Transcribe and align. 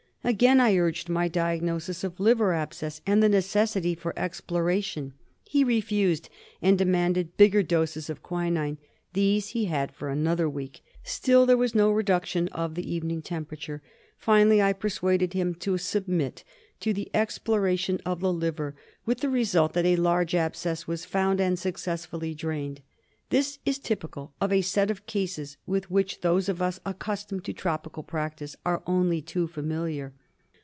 Again 0.23 0.59
I 0.59 0.77
urged 0.77 1.09
my 1.09 1.27
diagnosis 1.27 2.03
of 2.03 2.19
liver 2.19 2.53
abscess 2.53 3.01
and 3.07 3.23
the 3.23 3.27
necessity 3.27 3.95
for 3.95 4.13
exploration. 4.15 5.13
He 5.45 5.63
refused 5.63 6.29
and 6.61 6.77
demanded 6.77 7.37
bigger 7.37 7.63
doses 7.63 8.07
of 8.07 8.21
quinine. 8.21 8.77
These 9.13 9.47
he 9.49 9.65
had 9.65 9.91
for 9.91 10.09
another 10.09 10.47
week. 10.47 10.81
Still 11.03 11.47
there 11.47 11.57
was 11.57 11.73
no 11.73 11.89
reduction 11.89 12.49
of 12.49 12.75
the 12.75 12.87
evening 12.93 13.23
temperature. 13.23 13.81
Finally, 14.15 14.61
I 14.61 14.73
persuaded 14.73 15.33
him 15.33 15.55
to 15.55 15.79
sub 15.79 16.07
mit 16.07 16.43
to 16.81 16.93
the 16.93 17.09
exploration 17.15 17.99
of 18.05 18.19
the 18.19 18.31
liver, 18.31 18.75
with 19.07 19.21
the 19.21 19.29
result 19.29 19.73
that 19.73 19.87
a 19.87 19.95
large 19.95 20.35
abscess 20.35 20.85
was 20.85 21.03
found 21.03 21.41
and 21.41 21.57
successfully 21.57 22.35
drained. 22.35 22.81
This 23.31 23.59
is 23.65 23.79
typical 23.79 24.33
of 24.41 24.51
a 24.51 24.61
set 24.61 24.91
of 24.91 25.05
cases 25.05 25.55
with 25.65 25.89
which 25.89 26.19
those 26.19 26.49
of 26.49 26.61
us 26.61 26.81
accustomed 26.85 27.45
to 27.45 27.53
tropical 27.53 28.03
practice 28.03 28.57
are 28.65 28.83
only 28.85 29.21
too 29.21 29.47
familiar. 29.47 30.11